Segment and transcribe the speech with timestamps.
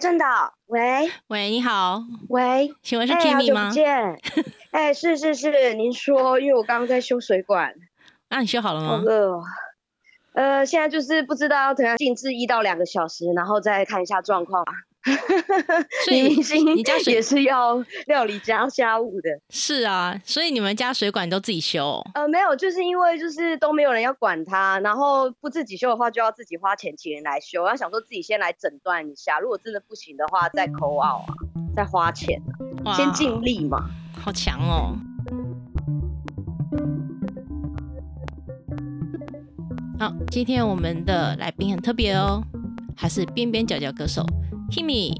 [0.00, 3.74] 郑导，喂喂，你好，喂，请问是哎，好 Kimi 久吗不？
[3.74, 4.18] 见。
[4.70, 7.74] 哎，是是是，您说，因为我刚刚在修水管，
[8.28, 8.88] 啊，你修好了吗？
[8.88, 9.42] 好饿哦。
[10.32, 14.72] 呃，现在就是不知道怎样静置一到两个小时，然后再看一下状况吧。
[16.04, 19.30] 所以女明星你家水也是要料理家家务的。
[19.48, 27.62] 是啊，所以你们家水管都自己修哦、呃，没有，就是因为就是都没有人要管它，然后不自己修的话，就要自己花钱请人来修。
[27.62, 31.34] 然后想说自己先来诊断一下，如果真的不行的话，再扣奥啊，
[31.74, 32.40] 再花钱
[32.84, 33.88] 啊，先尽力嘛。
[34.22, 34.98] 好强哦。
[39.98, 42.42] 好，今天我们的来宾很特别哦，
[42.96, 44.24] 还是边边角角歌手
[44.70, 45.12] Kimi。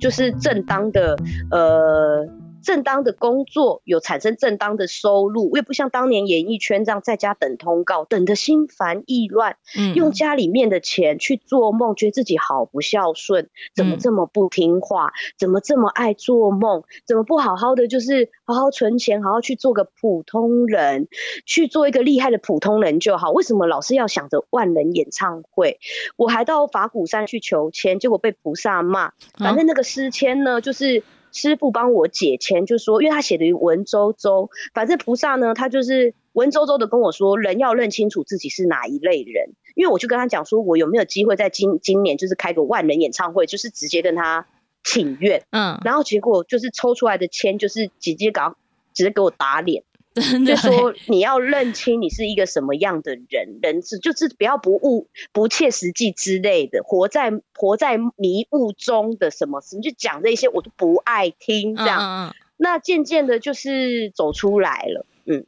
[0.00, 1.14] 就是正当的
[1.50, 2.26] 呃
[2.62, 21.08] 正当的工作，有产生正当的收入，我也不像当年演艺圈这样在家等通告，等得心烦意乱，嗯，用家里面的钱去做梦，觉得自己好不孝顺，怎么嗯这么不听话，怎么这么爱做梦，怎么不好好的就是好好存钱，好好去做个普通人，
[21.46, 25.78] 去做一个厉害的普通人就好，为什么老是要想着万人演唱会？
[26.16, 29.12] 我还到法鼓山去求签，结果被菩萨骂。
[29.38, 31.02] 反正那个诗签呢，就是
[31.32, 39.50] 师傅帮我解签，就说因为他写的文绉绉，反正菩萨呢，他就是文绉绉的跟我说，人要认清楚自己是哪一类人。
[39.74, 44.46] 因为我就跟他讲说，我有没有机会在今今年就是开个万人演唱会，就是直接跟他
[44.84, 48.56] 请愿，嗯，然后结果就是抽出来的签就是直接搞。
[48.92, 62.00] 直接给我打脸，真的就说你要认清你是一个什么样的人，人是就是不要不务不切实际之类的，活在活在迷雾中的什么事，你就讲这些我都不爱听这样。
[62.00, 65.46] 嗯嗯嗯那渐渐的就是走出来了，嗯，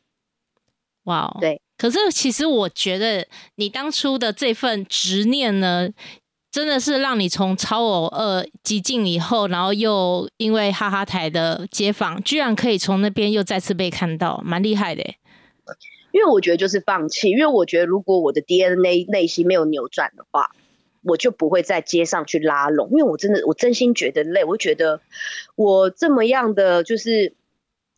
[1.05, 1.61] 哇哦，对。
[1.77, 3.27] 可是其实我觉得
[3.57, 5.91] 你当初的这份执念呢，
[6.53, 15.03] 真的是让你从超偶二激进以后，然后又因为哈哈台的街访，居然可以从那边又再次被看到，蛮厉害的。
[16.13, 20.51] 因为我觉得就是放弃，因为我觉得如果我的 DNA 内心没有扭转的话，
[21.03, 25.01] 我就不会在街上去拉拢，因为我真的我真心觉得累，我觉得
[25.57, 27.35] 我这么样的就是。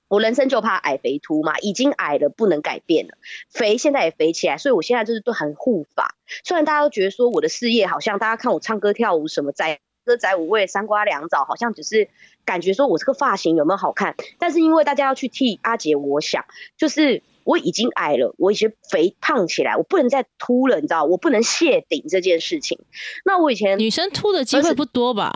[0.08, 3.14] 我人生就怕矮肥秃嘛，已经矮了不能改变了，
[3.50, 6.14] 肥现在也肥起来，所以我现在就是都很护法。
[6.44, 12.08] 虽然大家都觉得说我的事业好像大家看我唱歌跳舞什么载歌载舞为三瓜两枣，好像只是
[12.44, 16.44] 感觉说我这个发型有没有好看，但是因为大家要去替阿杰我想，
[16.76, 22.78] 就是我已经矮了，我已经肥胖起来，我不能再秃了，你知道，我不能谢顶这件事情。
[23.24, 25.32] 那我以前女生秃的机会不多吧？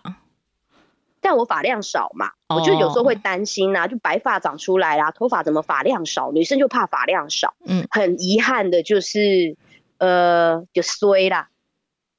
[1.21, 6.33] 但我发量少嘛，我就有时候会担心啊，就白发长出来啦，头发怎么发量少？
[6.33, 9.57] 女生就怕发量少，嗯，很遗憾的就是，
[9.99, 11.51] 呃，就衰啦，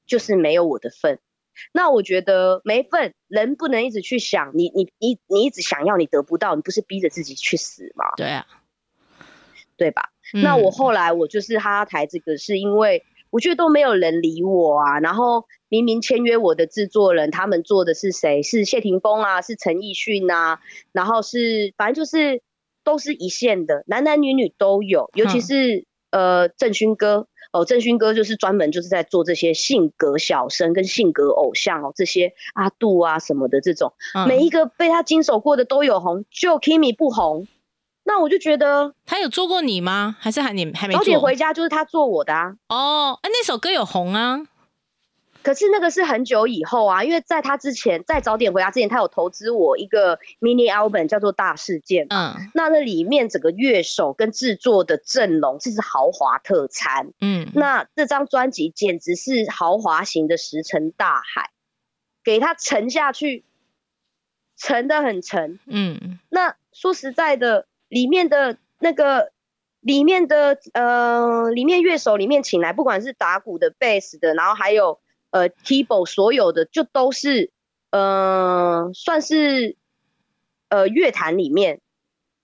[0.06, 1.18] 就是没有我的份。
[1.72, 8.04] 那我觉得没份，人不能一直去想，你你你你一直想要，你得不到，你不是逼着自己去死吗？
[8.16, 8.46] 对啊。
[9.76, 10.10] 对吧？
[10.42, 15.00] 那我嗯后来我就是哈哈台这个，是因为我觉得都没有人理我啊。
[15.00, 18.42] 然后明明签约我的制作人，他们做的是谁？
[18.42, 20.60] 是谢霆锋啊，是陈奕迅啊，
[20.92, 22.42] 然后是反正就是
[22.84, 27.26] 都是一线的，男男女女都有，尤其嗯是、呃郑勋哥。
[27.52, 37.48] 哦，郑勋哥就是专门就是在做这些性格小生跟性格偶像哦，这些阿杜啊什么的这种，嗯每一个被他经手过的都有红，就 Kimi 不红。
[38.12, 40.16] 那我就觉得他有做过你吗？
[40.18, 41.24] 还是还你还没早点做？
[41.24, 44.40] 回家就是他做我的啊，哦，哎、那首歌有红啊。
[45.42, 52.08] 可是那个是很久以后啊，因为在他之前，在早点回家之前，他有投资我一个 mini album 叫做《大事件》。
[52.14, 57.12] 嗯那那里面整个乐手跟制作的阵容，这是豪华特餐。
[57.20, 61.52] 嗯，那这张专辑简直是豪华型的石沉大海，
[62.24, 63.44] 给他沉下去，
[64.58, 65.60] 沉的很沉。
[65.64, 69.32] 嗯那说实在的，里面的那个
[69.80, 75.00] 里面的呃，里面乐手里面请来，不管是打鼓的、贝斯的，然后还有
[75.30, 77.50] 呃 keyboard，所有的就都是
[77.90, 79.76] 呃，算是
[80.68, 81.80] 呃乐坛里面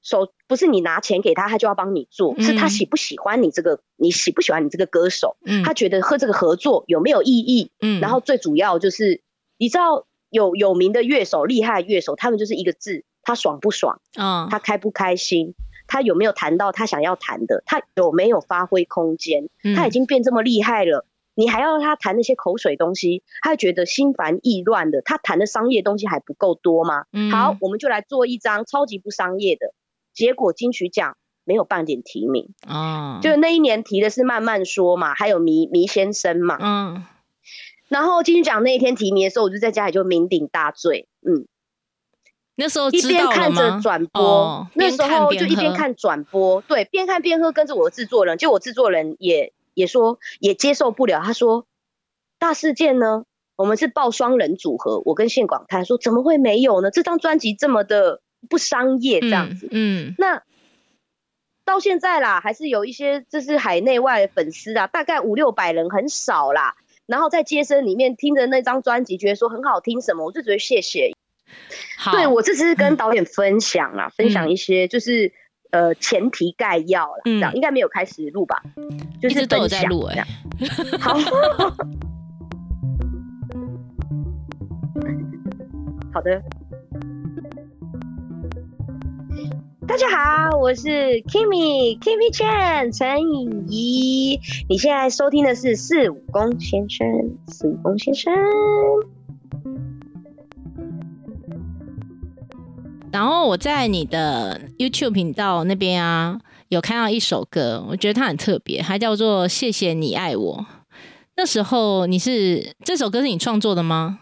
[0.02, 2.70] 手不是你拿钱给他，他就要帮你做，是他嗯。
[2.70, 9.20] 喜不喜欢你这个，你喜不喜欢你这个歌手，嗯，他觉得和这个合作有没有意义，嗯，然后最主要就是，
[9.58, 15.55] 你知道有有名的乐手、厉害的乐手，他们就是一个字，他爽不爽，嗯，他开不开心，
[15.87, 21.05] 他有没有谈到他想要谈的，他有没有发挥空间，他已嗯经变这么厉害了。
[21.34, 25.02] 你还要让他谈那些口水东西，他会觉得心烦意乱的。
[25.02, 27.05] 他谈的商业东西还不够多吗？
[27.12, 29.75] 嗯好，我们就来做一张超级不商业的。
[30.14, 36.56] 结果金曲奖没有半点提名，哦，就是那一年提的是慢慢说嘛，还有迷迷先生嘛。
[36.61, 37.05] 嗯
[37.88, 41.46] 然后金曲奖那一天提名的时候，我就在家里就酩酊大醉，嗯，
[42.56, 43.81] 那时候一边看着吗？
[43.82, 51.67] 转播，哦那时候就一边看转播，对，边看边喝，跟着我的制作人，就我制作人也也说也接受不了，他说
[52.38, 53.25] 大事件呢，
[53.56, 56.91] 我们是报双人组合，我跟谢广泰说怎么会没有呢？
[56.91, 60.43] 这张专辑这么的不商业这样子，嗯，嗯那
[61.64, 66.76] 到现在啦，还是有一些就是海内外的粉丝啊，大概五六百人，很少啦。
[67.06, 71.15] 然后在街声里面听着那张专辑，觉得说很好听什么，我就觉得谢谢。
[71.99, 75.32] 好，对我这次是跟导演分享啦，分享嗯一些就是
[75.70, 78.62] 呃前提概要啦，嗯这样应该没有开始录吧？
[79.20, 80.26] 就是一直都有在录哎、
[81.00, 81.14] 好，
[86.12, 86.43] 好的。
[89.88, 90.88] 大家好，我是
[91.23, 94.41] Kimi Kimi Chan 陈颖仪。
[94.69, 97.06] 你现在收听的是四五公先生，
[97.47, 98.35] 四五公先生。
[103.16, 110.58] 然后我在你的 YouTube 频道那边啊，有看到一首歌，我觉得它很特别，它叫做《谢谢你爱我》。
[111.34, 114.18] 那时候你是这首歌是你创作的吗？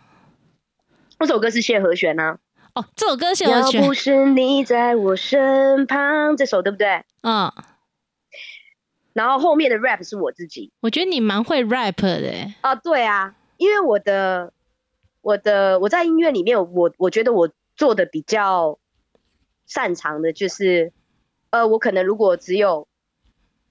[1.19, 2.38] 这首歌是谢和弦啊。
[2.76, 7.02] 哦，这首歌谢和弦要不是你在我身旁，这首对不对？
[7.23, 7.52] 嗯，
[9.12, 14.52] 然后后面的 rap 是我自己我觉得你蛮会 rap 的欸，啊，对啊，因为我的
[15.20, 18.79] 我的我在音乐里面，我我觉得我做的比较
[19.66, 20.93] 擅长的就是，
[21.50, 22.87] 呃，我可能如果只有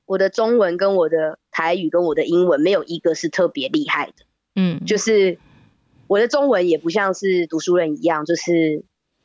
[0.05, 4.25] 我的中文跟我的台语跟我的英文没有一个是特别厉害的，
[4.55, 5.37] 嗯，就是
[6.07, 8.83] 我的中文也不像是读书人一样，就是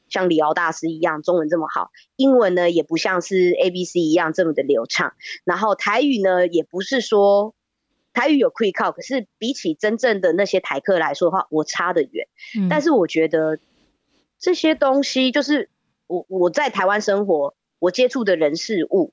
[0.09, 7.55] 像李敖大师一样中文这么好，英文呢也不像是 A B C 一样这么的流畅，然后台语呢也不是说
[8.13, 12.27] 台语有 quick 靠，可是比起真正的那些台客来说的话，我差得远。
[12.59, 12.69] 嗯。
[12.69, 13.59] 但是我觉得
[14.39, 15.69] 这些东西就是
[16.09, 19.13] 我我在台湾生活，我接触的人事物，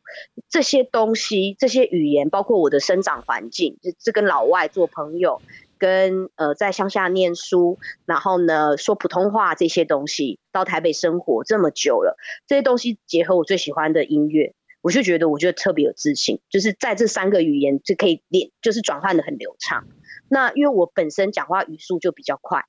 [0.50, 5.42] 这些东西，这些语言，包括我的生长环境，这这跟老外做朋友，
[5.78, 14.56] 跟呃在乡下念书，然后呢说普通话这些东西，到台北生活这么久了，这些东西结合我最喜欢的音乐。
[14.82, 19.88] 我就觉得，我觉得特别有自信，就是在这三个语言就可以练，就是转换的很流畅。
[20.30, 22.66] 那因为我本身讲话语速就比较快，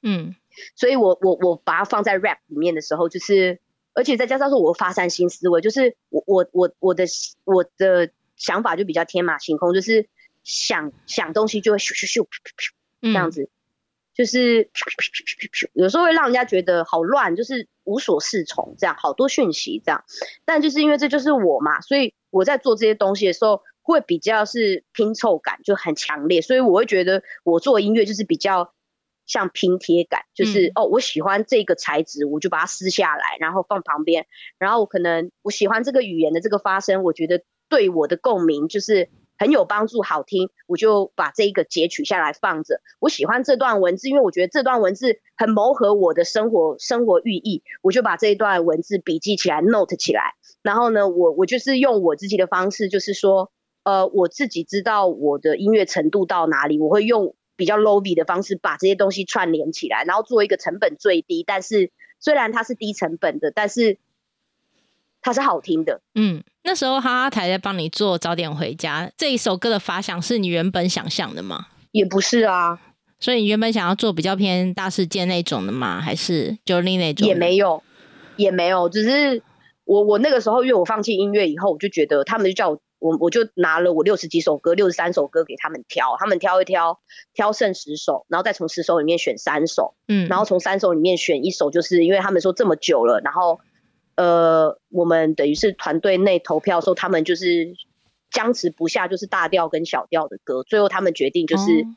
[0.00, 0.34] 嗯
[0.76, 3.60] 所以我我我把它放在 rap 里面的时候，就是
[3.92, 7.04] 而且再加上说我发散新思维，就是我我我我的
[7.44, 10.08] 我的想法就比较天马行空，就是
[10.42, 12.26] 想想东西就会咻咻咻
[13.00, 13.48] 这样子，
[14.14, 14.70] 就是
[15.72, 20.04] 有时候会让人家觉得好乱，就是无所适从，这样好多讯息这样，
[20.44, 23.62] 但就是因为这就是我嘛，所以我在做这些东西的时候。
[23.86, 28.72] 会比较是拼凑感就很强烈，所以我会觉得我做音乐就是比较
[29.26, 34.26] 像拼贴感，就是、嗯哦，我喜欢这个材质，我就把它撕下来，然后放旁边，
[34.58, 42.80] 然后可能我喜欢这个语言的这个发声，我觉得对我的共鸣就是很有帮助，好听，我就把这一个截取下来放着。
[43.00, 50.34] 我喜欢这段文字，因为我觉得这段文字很谋合我的生活生活寓意，我就把这一段文字笔记起来，note 起来。
[50.62, 53.50] 然后呢，我我就是用我自己的方式，就是说，
[53.82, 63.98] 呃，我自己知道我的音乐程度到哪里，我会用比较 low v 的方式把这些东西串联起来，然后做一个成本最低，但是虽然它是低成本的，但是
[65.20, 66.00] 它是好听的。
[66.14, 71.66] 嗯，那时候哈哈台在帮你做《早点回家》这一首歌的发想是你原本想象的吗？
[71.92, 72.80] 也不是啊，
[73.20, 76.00] 所以你原本想要做比较偏大事件那种的吗？
[76.00, 77.28] 还是就另那种？
[77.28, 77.82] 也没有，
[78.36, 79.42] 也没有，只是
[79.84, 87.00] 我我那个时候，因为我放弃音乐以后，我就觉得他们就叫我，我我就拿了我六十几首歌，六十三首歌给他们挑，他们挑一挑，
[87.34, 93.60] 挑剩十首，然后再从十首里面选三首，嗯，然后从三首里面选一首，就是因为他们说这么久了，然后
[94.16, 97.74] 呃，我们等于是团队内投票的时候，他们就是
[98.30, 101.96] 僵持不下，就是大调跟小调的歌，最后他们决定就是哦。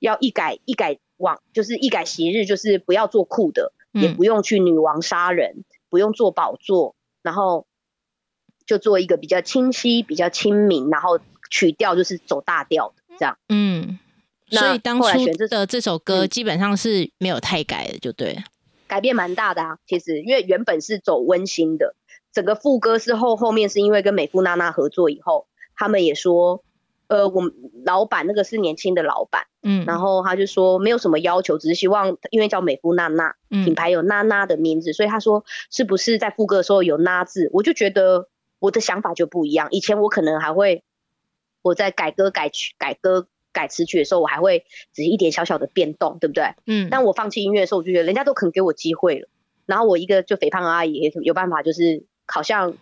[0.00, 7.66] 要一改一改往，就是一改昔日，就是不要做酷的，也嗯不用去女王杀人，不用做宝座，然后
[8.68, 11.18] 就做一个比较清晰、比较亲民，然后
[11.50, 13.36] 曲调就是走大调的这样。
[13.48, 13.98] 嗯，
[14.50, 18.42] 所以当初选这的这首歌嗯基本上是没有太改的，就对了。
[18.86, 21.94] 改变蛮大的啊，其实因为原本是走温馨的，
[22.32, 26.62] 整个副歌是后后面是因为跟美肤娜娜合作以后，他们也说，
[27.06, 27.52] 呃，我们
[27.84, 40.82] 老板那个是年轻的老板，嗯，然后他就说没有什么要求，只是希望因为叫美肤娜娜，品嗯牌有娜娜的名字，所以他说是不是在副歌的时候有娜字，我就觉得我的想法就不一样，以前我可能还会
[41.62, 43.26] 我在改歌改曲改歌。
[43.50, 46.44] 改词曲的时候，我还会只是一点小小的变动，对不对？
[46.66, 49.28] 嗯，但我放弃音乐的时候，我就觉得人家都肯给我机会了，
[49.66, 52.74] 然后我一个就肥胖阿姨也有办法，就是好像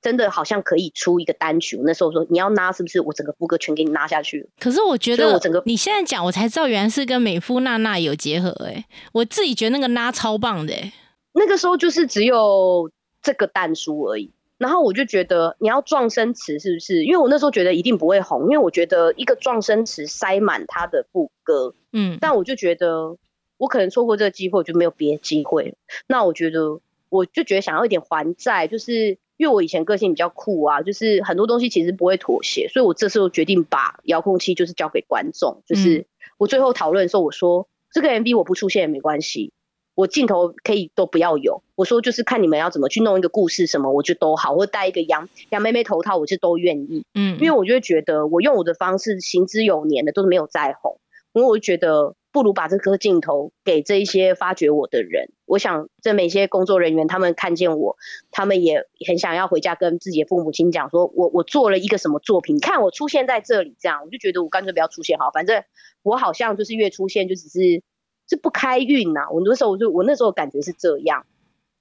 [0.00, 1.76] 真的好像可以出一个单曲。
[1.76, 3.00] 我那时候说你要拉是不是？
[3.00, 4.48] 我整个副歌全给你拉下去。
[4.60, 8.84] 可是我觉得我整个你现在讲，我才知道原来是跟美肤娜娜有结合、欸。
[9.12, 10.92] 我自己觉得那个拉超棒的、欸。
[11.32, 12.92] 那个时候就是只有
[13.22, 14.30] 这个蛋书而已。
[14.60, 17.02] 然后我就觉得你要撞声词是不是？
[17.06, 23.16] 因为我那时候觉得一定不会红，因为我觉得一个撞声词塞满他的副歌，嗯，但我就觉得
[23.56, 25.74] 我可能错过这个机会，我就没有别的机会了。
[26.06, 36.04] 那我觉得我就觉得想要一点还债，就是因为我以前个性比较酷啊，就是很多东西其实不会妥协，所以我这时候决定把遥控器就是交给观众，就是
[36.36, 39.54] 我最后讨论的时候我说这个 MV 我不出现也没关系。
[40.00, 47.04] 我镜头可以都不要有，我说就是看你们要怎么去弄一个故事什么，我就都好，或者戴一个羊羊妹妹头套，我就都愿意。
[47.12, 50.98] 嗯，因为我就会觉得我用我的方式行之有年的都是没有再红，
[51.34, 55.28] 因为我就觉得不如把这颗镜头给这一些发掘我的人。
[55.44, 57.96] 我想这每些工作人员他们看见我，
[58.30, 65.62] 他们也很想要回家跟自己的父母亲讲，说我我做了一个什么作品，你看我出现在这里，这样我就觉得我干脆不要出现好，反正
[66.02, 67.82] 我好像就是越出现就只是。
[68.30, 71.26] 是不开运呐，我那时候我就我那时候感觉是这样，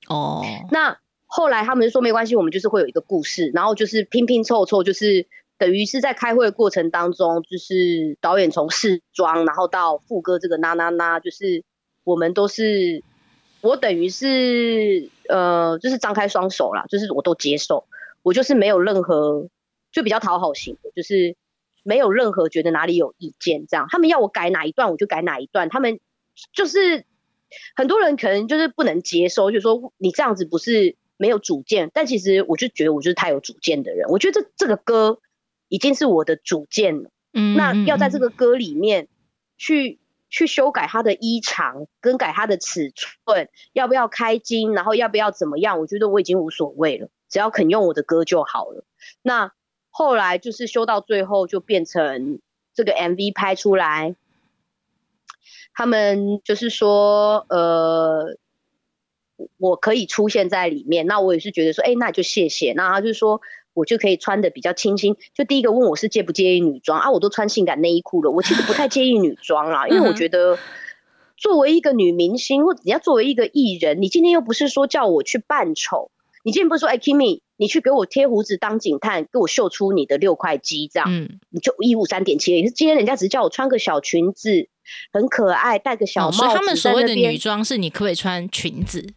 [0.08, 0.42] 哦，
[0.72, 5.28] 那后来他们就说没关系，我们就是会有一个故事，然后就是拼拼凑凑，就是
[5.60, 11.64] 等于是在开会的过程当中，就是导演从试妆，然后到副歌这个啦啦啦，就是
[12.04, 13.04] 我们都是
[13.62, 17.86] 我等于是呃，就是张开双手啦，就是我都接受，
[18.24, 19.50] 我就是没有任何
[19.92, 21.36] 就比较讨好型的，就是
[21.84, 26.00] 没有任何觉得哪里有意见这样，他们要我改哪一段我就改哪一段，他们。
[26.54, 27.06] 就是
[27.76, 34.08] 很多人可能就是不能接受，就说你这样子不是没有主见，但其实我就觉得我就是太有主见的人。
[34.10, 35.20] 我觉得这这个歌
[35.68, 39.08] 已经是我的主见了，嗯，那要在这个歌里面
[39.58, 45.80] 去去修改它的衣长，更改它的尺寸，要不要开金，然后要不要怎么样？
[45.80, 48.86] 我觉得我已经无所谓了，只要肯用我的歌就好了。
[49.22, 49.52] 那
[49.90, 52.40] 后来就是修到最后，就变成
[52.74, 54.16] 这个 MV 拍出来。
[55.74, 58.38] 他们就是说，呃，
[59.58, 62.74] 我可以出现在里面，那我也是觉得说，哎，那就谢谢。
[62.74, 63.40] 那他就说
[63.74, 65.16] 我就可以穿的比较清新。
[65.34, 67.12] 就第一个问我是介不介意女装啊？
[67.12, 70.58] 我都穿性感内衣裤了，我其实不太介意女装啦，因为我觉得
[71.38, 76.12] 作为一个女明星，或者你要作为一个艺人，你今天又不是说叫我去扮丑，
[76.44, 82.54] 你今天不是说，哎，Kimi，你去给我贴胡子当警探，给我秀出你的六块肌，这样，嗯，你就一五三点七。
[82.54, 84.68] 也是今天人家只是叫我穿个小裙子。
[85.12, 86.38] 很可爱，戴个小帽子。
[86.38, 89.14] 所以他们所谓的女装是你可不可以穿裙子？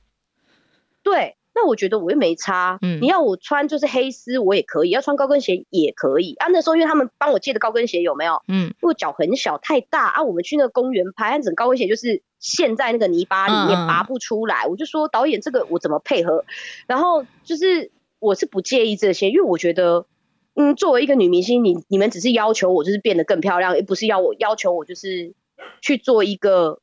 [1.02, 2.79] 对，那我觉得我又没差。
[2.81, 6.35] 嗯，你要我穿就是黑丝，我也可以；要穿高跟鞋也可以。
[6.35, 8.41] 啊，那时候因为他们帮我借的高跟鞋有没有？
[8.47, 10.23] 嗯，因为脚很小太大啊。
[10.23, 14.64] 我们去那个公园拍，整高跟鞋就是陷在那个泥巴里面拔不出来。
[14.67, 16.45] 我就说导演，这个我怎么配合？
[16.87, 20.07] 然后就是我是不介意这些，因为我觉得，
[20.55, 25.35] 嗯，作为一个女明星，你你们只是要求我就是变得更漂亮，而不是要我要求我就是。
[25.83, 26.81] 去做一个，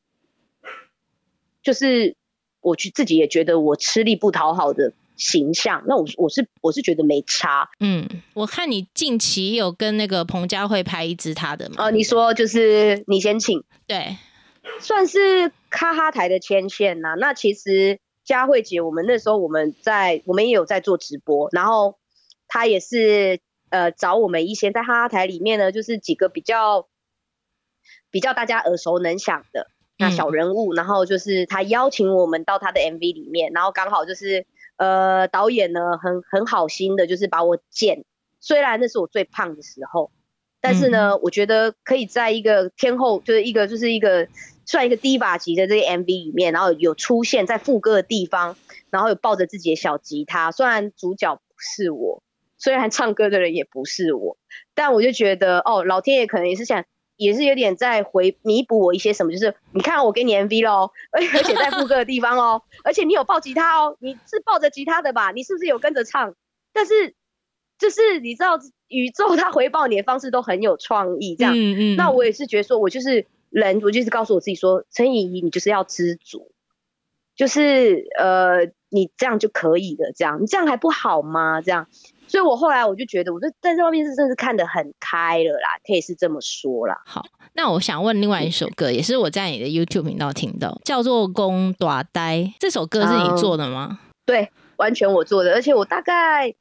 [1.62, 2.14] 就是
[2.60, 7.70] 我去自己也觉得我吃力不讨好的形象，那我我是我是觉得没差。
[7.80, 11.86] 嗯，我看你近期有跟那个彭佳慧拍一支他的嘛？
[11.86, 14.18] 哦，你说就是你先请，对，
[14.80, 17.14] 算是哈哈台的牵线呐。
[17.18, 21.96] 那其实佳慧姐，我们那时候我们在我们也有在做直播，然后
[22.48, 23.40] 她也是
[23.70, 26.89] 呃找我们一些在哈哈台里面呢，就是几个比较。
[28.10, 38.04] 比较大家耳熟能详的那小人物，然后就是他邀请我们到他的 MV 里面，然后刚好就是呃导演呢很很好心的，就是把我剪，
[38.40, 40.10] 虽然那是我最胖的时候，
[40.62, 44.26] 但是呢，我觉得可以在一个天后就是一个就是一个
[44.64, 48.56] 算一个低把级的这个 MV 里面，然后有出现在副歌的地方，
[48.88, 52.22] 然后有抱着自己的小吉他，虽然主角不是我，
[52.56, 54.38] 虽然唱歌的人也不是我，
[54.74, 56.86] 但我就觉得哦，老天爷可能也是想。
[57.20, 65.30] 也是有点在回弥补我一些什么，就是你看我给你 MV 喽，而 而且在副歌的地方哦，而且你有抱吉他哦，你是抱着吉他的吧？
[65.30, 66.34] 你是不是有跟着唱？
[66.72, 67.14] 但是
[67.78, 68.58] 就是你知道
[68.88, 76.50] 宇宙它回报你的方式都很有创意，这样，嗯嗯，那我也是觉得说我就是人，我就是告诉我自己说，陈怡怡你就是要知足，
[77.36, 81.60] 就是呃你这样就可以了，这样你这样还不好吗？
[81.60, 81.86] 这样。
[82.30, 87.02] 所以，我后来我就觉得，我就在这方面是真是看得很开了啦，可以是这么说啦。
[87.04, 92.36] 好，那我想问另外一首歌，也是我在你的 YouTube 频道听到，叫做《公短呆》。
[92.60, 93.98] 这首歌是你做的吗？
[94.24, 95.54] 对，完全我做的。
[95.54, 96.54] 而且我大概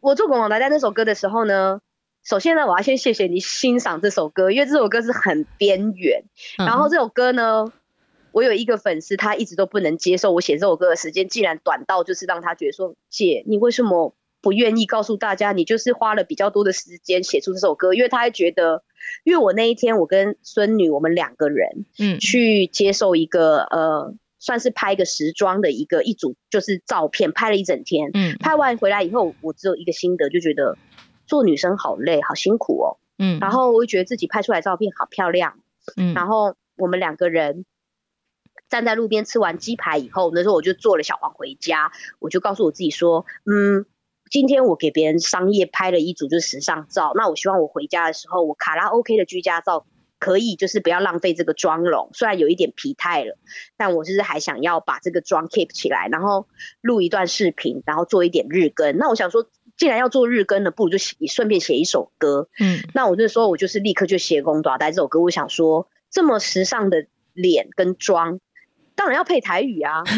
[0.00, 1.80] 我做《公短呆》那首歌的时候呢，
[2.24, 6.24] 首先呢，我要先谢谢你欣赏这首歌，因为这首歌是很边缘。
[6.56, 7.70] 然后这首歌呢，
[8.32, 17.94] 我有一个粉丝，他一直都不能接受我写这首歌的时间竟然短到就是让他觉得说，姐，你为什么不愿意告诉大家，你就是花了比较多的时间写出这首歌？
[17.94, 18.82] 因为他还觉得，
[19.24, 24.14] 因为我那一天我跟孙女我们两个人，嗯，去接受一个呃。
[24.40, 28.12] 算是拍一个时装的一个一组，就是照片，拍了一整天。
[28.14, 30.78] 嗯，拍完回来以后，我只有一个心得，就觉得
[31.26, 32.98] 做女生好累，好辛苦哦。
[33.18, 35.58] 嗯，然后我就觉得自己拍出来照片好漂亮。
[35.96, 37.64] 嗯，然后我们两个人
[38.68, 41.90] 站在路边吃完鸡排以后，那时候我就坐了小黄回家，
[42.20, 43.86] 我就告诉我自己说，嗯，
[44.30, 49.86] 今天我给别人商业拍了一组就是时尚照，那我希望我回家的时候，我卡拉 OK 的居家照。
[50.20, 53.38] 可以，就是不要浪费这个妆容，虽然有一点疲态了，
[53.76, 56.48] 但我就是还想要把这个妆 keep 起来，然后
[56.80, 58.98] 录一段视频，然后做一点日更。
[58.98, 62.48] 那我想说，既然要做日更了，不如就写顺便写一首歌。
[62.58, 65.20] 嗯，那我就说，我就是立刻就写《公短带》这首歌。
[65.20, 68.40] 我想说，这么时尚的脸跟妆，
[68.96, 70.02] 当然要配台语啊，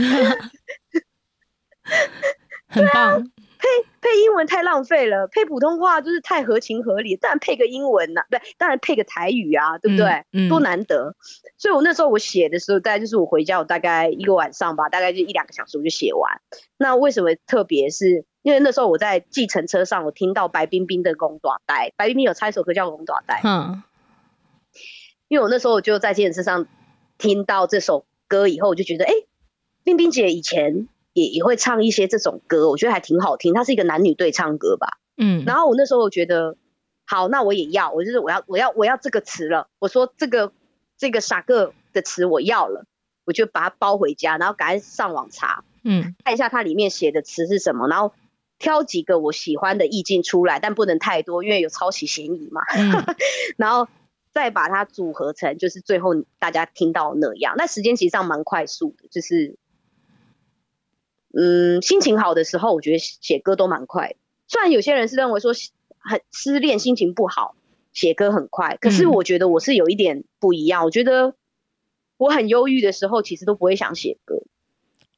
[2.68, 3.30] 很棒。
[3.60, 3.68] 配
[4.00, 7.16] 配英文太浪费了，配普通话就是太合情合理。
[7.16, 10.24] 当然配个英文呐，对，当然配个台语啊，对不对？
[10.32, 11.14] 嗯，多难得。
[11.58, 16.40] 所以我那时候我写的时候，大概就是我回家，我大概一个晚上吧，大概就一两个小时我就写完。
[16.78, 17.90] 那为什么特别？
[17.90, 23.40] 是因为那时候我在计程车上，我听到白冰冰的《公短带》，白冰冰有唱一首歌叫《公短带》。
[23.48, 23.82] 嗯。
[25.28, 26.66] 因为我那时候我就在计程车上
[27.18, 29.12] 听到这首歌以后，我就觉得，哎，
[29.84, 30.88] 冰冰姐以前。
[31.12, 33.52] 也也会唱一些这种歌，我觉得还挺好听。
[33.52, 35.44] 它是一个男女对唱歌吧，嗯。
[35.44, 36.56] 然后我那时候我觉得，
[37.04, 39.68] 好，那我也要，我就是我要我要我要这个词了。
[39.80, 40.52] 我说这个
[40.96, 42.84] 这个傻个的词我要了，
[43.24, 48.12] 我就把它包回家，然后赶快上网查，嗯，看一下它里面写的词是什么，然后
[48.58, 52.62] 挑几个我喜欢的意境出来，但不能太多，因为有抄袭嫌疑嘛。
[53.58, 53.88] 然后
[54.32, 57.54] 再把它组合成就是最后大家听到那样。
[57.56, 59.56] 那时间其实上蛮快速的，就是。
[61.32, 64.16] 嗯，心情好的时候，我觉得写歌都蛮快。
[64.48, 65.52] 虽然有些人是认为说
[65.98, 67.54] 很失恋心情不好
[67.92, 70.84] 写歌很快，可是我觉得我是有一点不一样。
[70.84, 71.34] 我觉得
[72.16, 74.42] 我很忧郁的时候，其实都不会想写歌。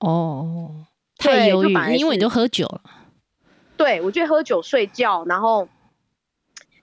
[0.00, 2.82] 哦，太忧郁，因为你都喝酒了。
[3.78, 5.68] 对，我觉得喝酒、睡觉，然后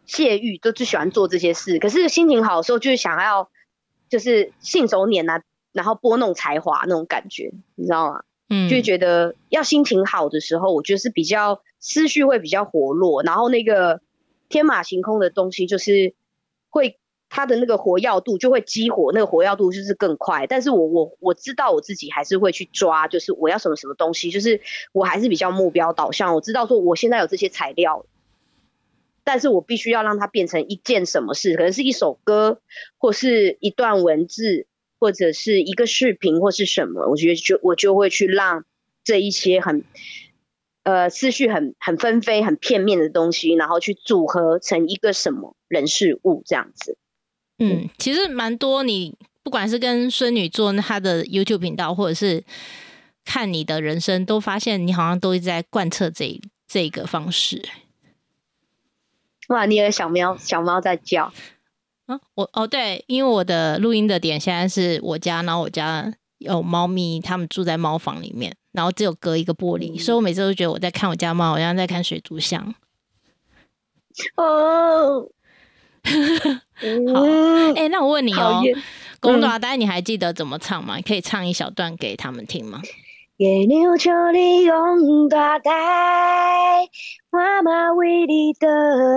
[0.05, 1.77] 泄欲，都最喜欢做这些事。
[1.77, 3.49] 可是心情好的时候，就是想要
[4.09, 8.23] 就是信手拈来，然后拨弄才华那种感觉，你知道吗？
[8.49, 14.01] 嗯，就觉得要心情好的时候，我觉得是比较思绪会比较活络，然后那个
[14.49, 16.15] 天马行空的东西就是
[16.69, 16.97] 会
[17.29, 20.47] 它的那个活跃度就会激活，那个活跃度就是更快。
[20.47, 24.61] 但是我我我知道我自己还是会去抓，就是我要什么什么东西，就是
[24.93, 26.33] 我还是比较目标导向。
[26.33, 28.07] 我知道说我现在有这些材料，
[29.23, 32.61] 但是我必须要让它变成一件什么事，可能是一首歌
[32.97, 34.65] 或是一段文字。
[34.99, 38.65] 或者是一个视频或是什么，我觉得就我就会去让
[39.03, 39.83] 这一些很
[40.83, 46.97] 呃思绪很很纷飞、很片面的东西，然后去组合成一个什么人事物这样子。
[47.59, 52.43] 嗯，其实蛮多，你不管是跟孙女做她的 YouTube 频道，或者是
[53.23, 57.63] 看你的人生，都发现你好像都一直在贯彻这这个方式。
[59.47, 61.33] 哇，你的小喵小猫在叫。
[62.09, 72.73] 啊，我哦对，因为我的录音的点现在是我家，然后我家有猫咪，它们住在猫房里面，然后只有隔一个玻璃，所以我每次都觉得我在看我家猫，好像在看水族箱。
[74.35, 75.29] 哦，
[77.13, 77.23] 好，
[77.75, 78.59] 哎，那我问你哦，
[79.19, 80.99] 《公爪呆》你还记得怎么唱吗？
[81.01, 82.81] 可以唱一小段给他们听吗？
[83.39, 85.71] 月亮像你用大台，
[87.31, 88.67] 我嘛为你倒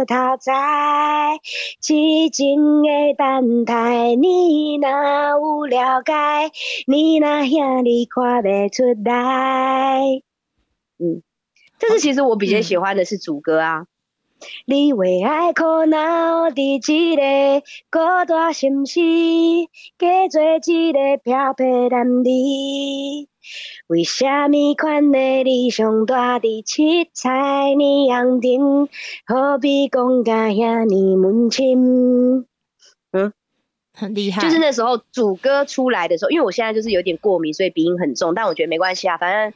[0.06, 1.40] 头栽。
[1.80, 4.88] 痴情的等待，你若
[5.40, 6.12] 有了解，
[6.86, 10.22] 你那兄弟看不出来。
[11.00, 11.24] 嗯，
[11.80, 13.86] 这是其实我比较喜欢的是主歌啊。
[14.66, 19.00] 你为爱苦恼伫一个孤单心事，
[19.98, 23.28] 假做一个漂泊男儿。
[23.88, 28.88] 为虾米款的理想住伫七彩霓虹灯，
[29.26, 32.46] 何必讲甲遐尼温情？
[33.10, 33.32] 嗯，
[33.92, 34.40] 很厉害。
[34.40, 39.52] 就是那时候主歌出来的时候，因为我现在就是有点过敏，所以鼻音很重，但我觉得没关系啊，反正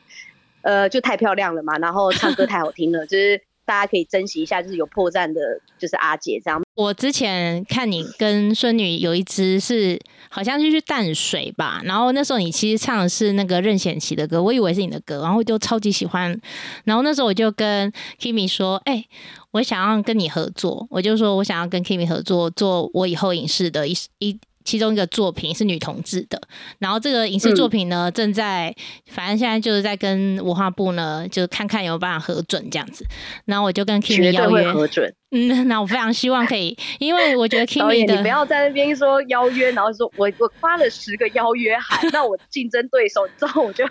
[0.62, 5.40] 呃就太漂亮了嘛，然后唱歌太好听了， 就是大家可以珍惜一下，就是有破绽的，
[5.78, 6.62] 就是阿姐这样。
[6.74, 9.98] 我之前看你跟孙女有一支是
[10.30, 16.38] 好像就是淡水吧，然后那时候你其实唱的是那个任贤齐的歌，我以为是你的歌，然后我就超级喜欢。
[16.84, 19.04] 然后那时候我就跟 Kimi 说：“哎，
[19.50, 24.38] 我想要跟你合作。”我就说我想要跟 Kimi 合作，做我以后影视的一一。
[24.66, 26.38] 其中一个作品是女同志的，
[26.80, 28.74] 然后这个影视作品呢，正在
[29.06, 33.06] 反正现在就是在跟文化部呢，就看看有没有办法核准这样子。
[33.44, 35.14] 然后我就跟 Kimi 邀约核准。
[35.30, 43.84] 嗯，那我非常希望可以，因为我觉得 Kimi 的 你不要在那边说邀约，然后说我我发了十个邀约函，那我竞争对手之后我就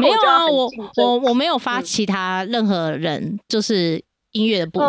[0.00, 4.02] 没有啊，我我我没有发其他任何人，就是。
[4.32, 4.88] 音乐的部分，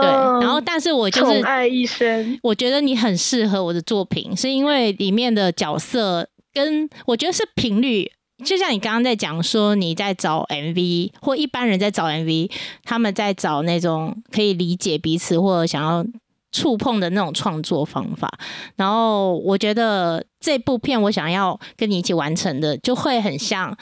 [0.00, 8.10] 对，然后但是我就是爱一生，我觉得你很适合我的作品，是因为里面的角色跟我觉得是频率，
[8.44, 12.50] 就像你刚刚在讲说你在找 MV 或一般人在找 MV，
[12.84, 16.06] 他们在找那种可以理解彼此或者想要
[16.52, 18.30] 触碰的那种创作方法，
[18.76, 23.76] 然后我觉得这部片我想要跟你一起完成的，就会很像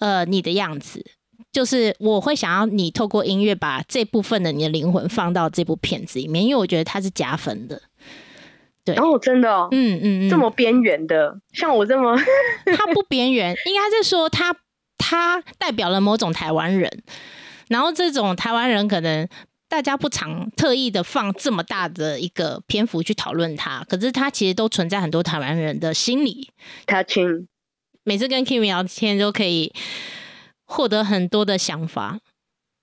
[0.00, 1.04] 呃你的样子。
[1.50, 7.80] 就是我会想要你透过音乐把这部分的你的灵魂放到这部片子里面，因为我觉得它是加分的。
[8.84, 12.16] 对，哦，真的，嗯嗯嗯，这么边缘的，像我这么
[12.76, 14.54] 它不边缘，应该是说它
[14.96, 17.02] 它代表了某种台湾人，
[17.68, 19.28] 然后这种台湾人可能
[19.68, 26.50] 大家不常特意的放这么大的一个篇幅去讨论它，可是它其实都存在很多台湾人的心里。
[26.86, 27.46] 他听，
[28.04, 29.72] 每次跟 Kimi 聊天都可以。
[30.68, 32.20] 获得很多的想法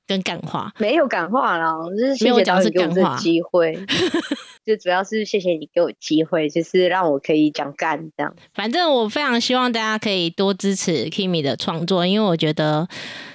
[0.07, 3.73] 跟感化，没有感化啦，就是谢谢导演给我这机会，
[4.65, 8.35] 就主要是谢谢你给我机会，就是让我可以讲干这样。
[8.53, 12.87] 反正我非常希望大家可以多支持 Kimi 的创作，因为我觉得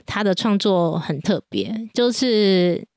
[0.04, 2.89] 他的创作很特别，就是。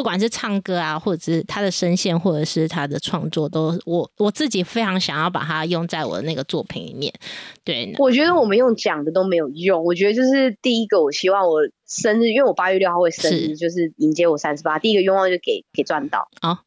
[0.00, 7.12] 不管是唱歌啊，或者是他的声线，或者是他的创作，都我我自己非常想要把它用在我的那个作品里面。
[7.62, 9.84] 对，我觉得我们用讲的都没有用。
[9.84, 14.78] 我觉得就是第一个，我希望我生日，因为我八月六号会生日，就是迎接我三十八。
[14.78, 16.62] 第一个愿望就给给赚到啊，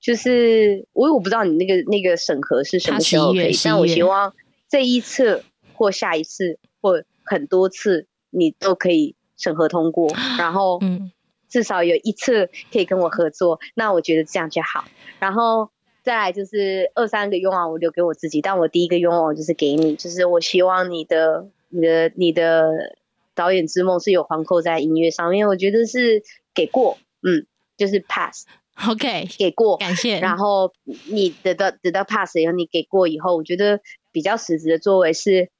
[0.00, 4.32] 就是我我不知道你那个那个审核是什么时候可以，但我希望
[4.66, 11.12] 这一次或下一次或很多次你都可以审核通过，然后嗯。
[11.48, 14.84] 至少有一次可以跟我合作，那我觉得这样就好。
[15.18, 15.70] 然后
[16.02, 18.40] 再来就是二三个愿望，我留给我自己。
[18.40, 22.96] 但我第一个愿望就是给你，就是我希望你的、你的、你的
[23.34, 25.48] 导演之梦是有环扣在音乐上面。
[25.48, 26.22] 我觉得是
[26.54, 28.46] 给过，嗯，就是 pass。
[28.88, 30.20] OK，给过，感谢。
[30.20, 30.72] 然后
[31.10, 33.80] 你得到得到 pass 以后，你给过以后，我觉得
[34.12, 35.50] 比较实质的作为是。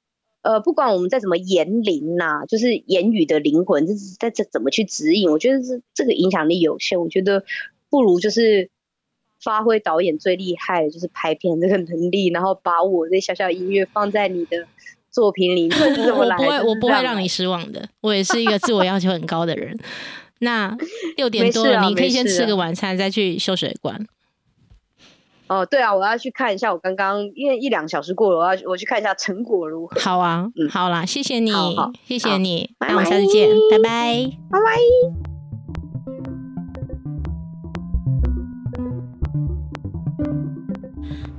[0.41, 6.99] 呃，不管我们在怎么言灵呐，就是言语的灵魂，这是在这怎么去指引，我觉得是这个影响力有限。
[6.99, 7.43] 我觉得
[7.89, 8.69] 不如就是
[9.43, 14.65] 发挥导演最厉害的，就是拍片这个能力，然后把我这小小音乐放在你的
[15.11, 15.69] 作品里。
[15.69, 17.89] 我不会，我不会让你失望的。
[18.01, 19.77] 我也是一个自我要求很高的人。
[20.39, 20.73] 那
[21.17, 24.07] 六 点多了，你可以先吃个晚餐，再去秀水馆。
[25.49, 26.71] 哦，对啊，我要去看一下。
[26.71, 29.99] 我刚刚因为一两小时过了，我要我去看一下成果如何。
[29.99, 31.51] 好啊，嗯，好啦，谢谢你，
[32.05, 34.77] 谢谢你，那我们下次见，拜拜，拜拜。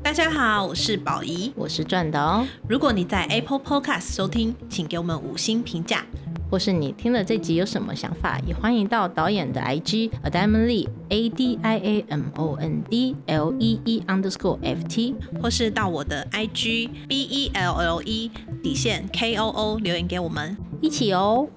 [0.03, 2.45] 大家好，我是宝仪，我是转的哦。
[2.69, 6.05] 如果你在 Apple Podcast 收听，请给我们五星评价。
[6.51, 14.03] 或是你听了这集有什么想法，也欢迎到导演的 IG A Diamond Lee A D I A M O N D L E E
[14.09, 18.31] underscore F T，或是到我的 IG B E L L E
[18.63, 21.49] 底线 K O O 留言给我们，一起哦。